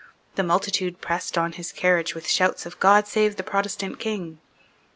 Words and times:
The 0.33 0.41
multitude 0.41 0.99
pressed 0.99 1.37
on 1.37 1.51
his 1.51 1.71
carriage 1.71 2.15
with 2.15 2.27
shouts 2.27 2.65
of 2.65 2.79
"God 2.79 3.07
save 3.07 3.35
the 3.35 3.43
Protestant 3.43 3.99
King." 3.99 4.39